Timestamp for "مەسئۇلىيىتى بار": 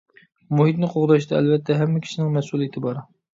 2.39-3.01